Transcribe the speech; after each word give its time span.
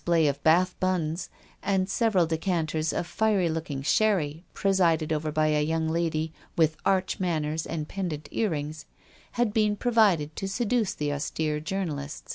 play 0.03 0.25
of 0.27 0.41
Bath 0.43 0.75
buns, 0.79 1.29
and 1.61 1.87
several 1.87 2.25
decanters 2.25 2.91
of 2.91 3.05
fiery 3.05 3.47
looking 3.47 3.83
sherry, 3.83 4.43
presided 4.55 5.13
over 5.13 5.31
by 5.31 5.49
a 5.49 5.61
young 5.61 5.87
lady 5.87 6.33
with 6.57 6.75
arch 6.83 7.19
manners 7.19 7.67
and 7.67 7.87
pendant 7.87 8.27
earrings, 8.31 8.87
had 9.33 9.53
been 9.53 9.75
provided 9.75 10.35
to 10.35 10.47
seduce 10.47 10.95
the 10.95 11.13
austere 11.13 11.59
journalist. 11.59 12.29